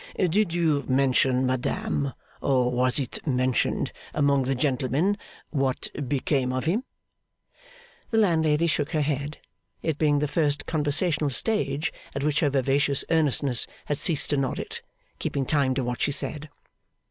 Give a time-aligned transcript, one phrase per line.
[0.17, 5.15] 'Did you mention, madame or was it mentioned among the gentlemen
[5.51, 6.83] what became of him?'
[8.09, 9.37] The landlady shook her head;
[9.83, 14.57] it being the first conversational stage at which her vivacious earnestness had ceased to nod
[14.57, 14.81] it,
[15.19, 16.49] keeping time to what she said.